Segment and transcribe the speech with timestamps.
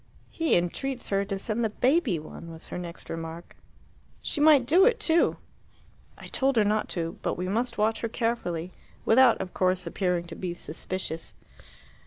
[0.31, 3.55] "He entreats her to send the baby one," was her next remark.
[4.19, 5.37] "She might do it too!"
[6.17, 8.71] "I told her not to; but we must watch her carefully,
[9.05, 11.35] without, of course, appearing to be suspicious."